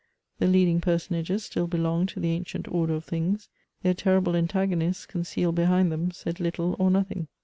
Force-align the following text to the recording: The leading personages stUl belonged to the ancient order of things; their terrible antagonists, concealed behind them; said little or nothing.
The 0.39 0.47
leading 0.47 0.81
personages 0.81 1.43
stUl 1.47 1.69
belonged 1.69 2.09
to 2.09 2.19
the 2.19 2.31
ancient 2.31 2.67
order 2.67 2.95
of 2.95 3.03
things; 3.05 3.49
their 3.83 3.93
terrible 3.93 4.35
antagonists, 4.35 5.05
concealed 5.05 5.53
behind 5.53 5.91
them; 5.91 6.09
said 6.09 6.39
little 6.39 6.75
or 6.79 6.89
nothing. 6.89 7.27